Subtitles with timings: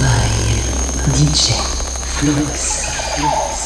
[0.00, 0.28] by
[1.14, 1.54] DJ
[2.02, 2.84] Flux.
[3.14, 3.57] Flux.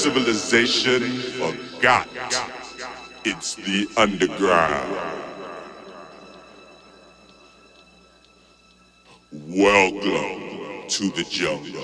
[0.00, 1.02] Civilization
[1.38, 2.08] forgot.
[3.26, 4.96] It's the underground.
[9.30, 11.79] Welcome to the jungle.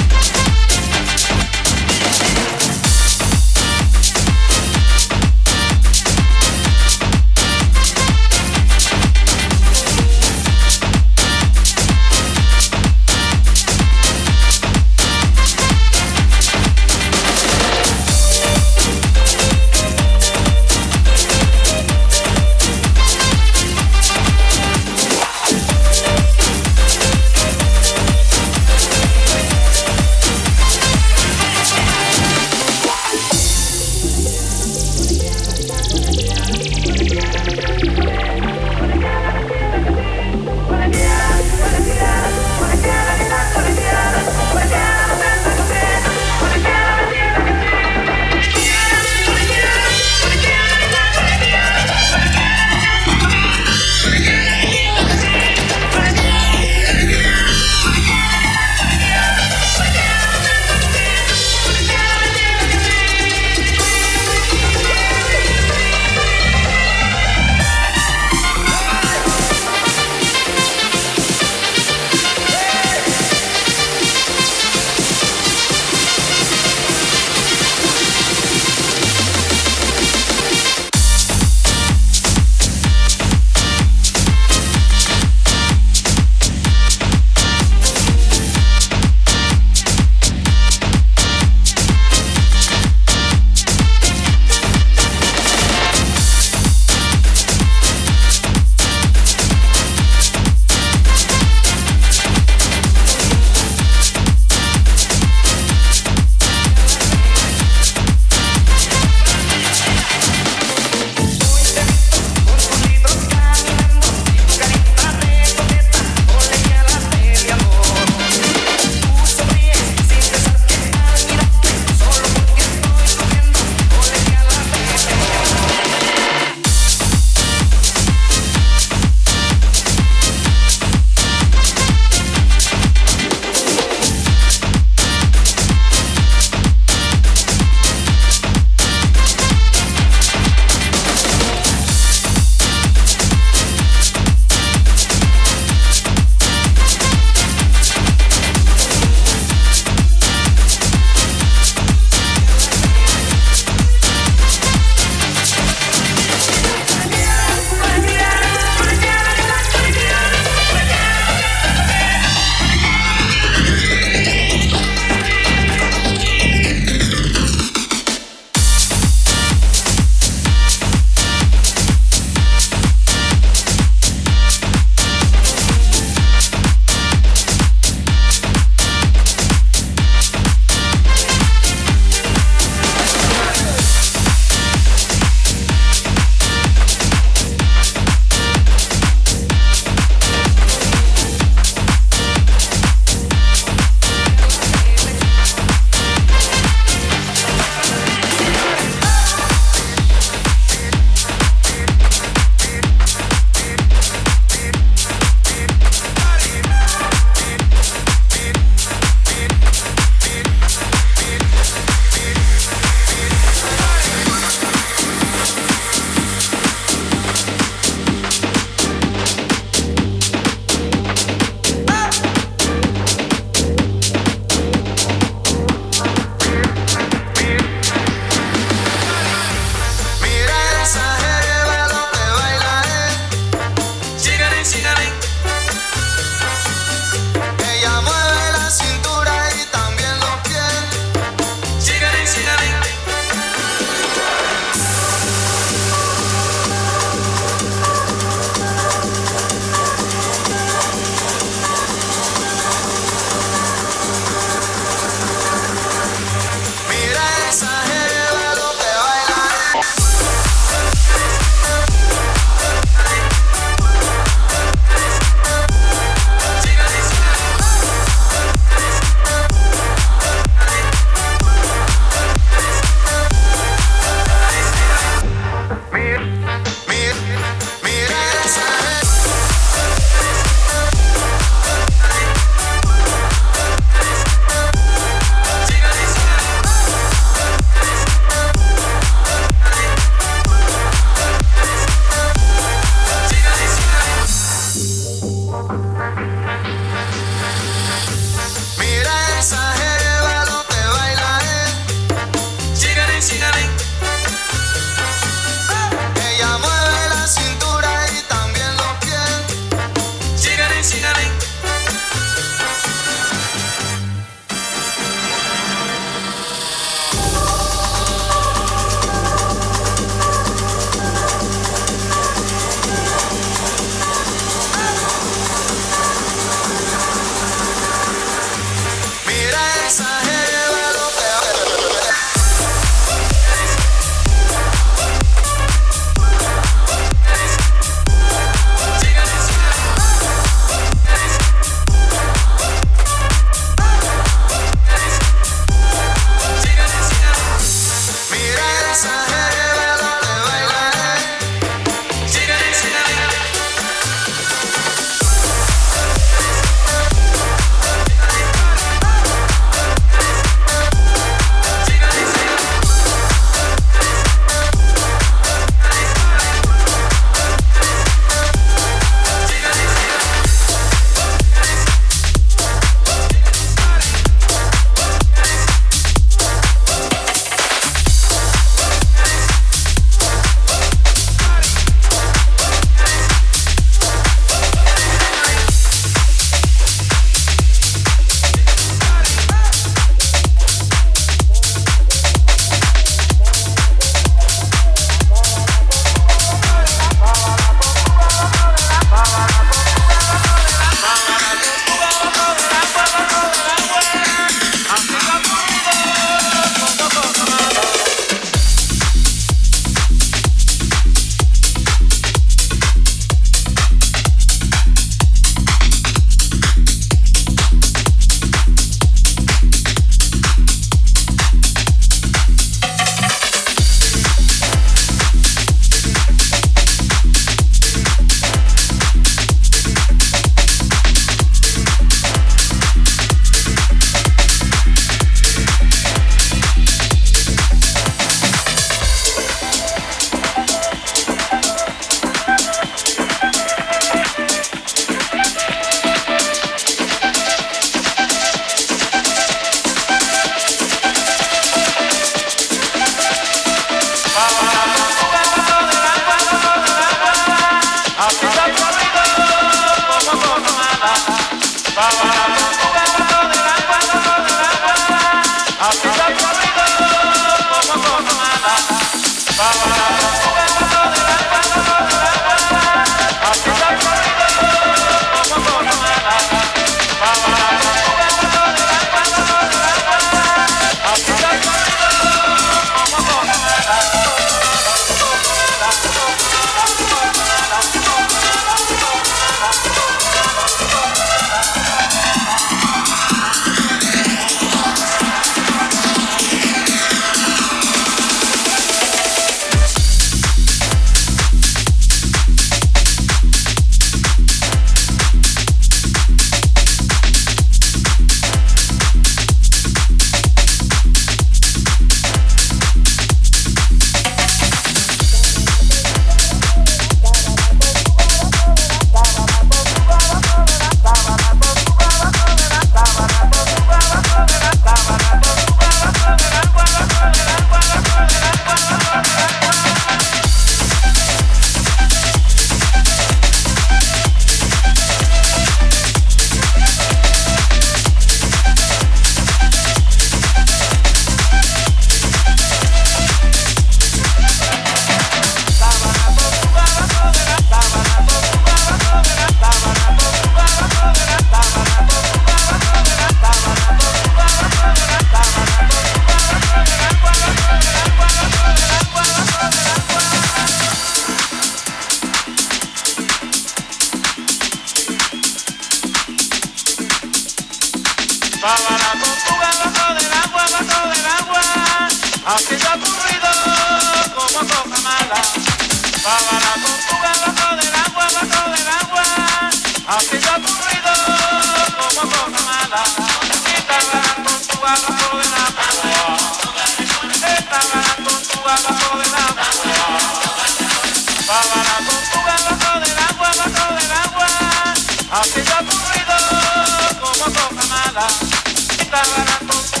[598.14, 600.00] la, está ganando tu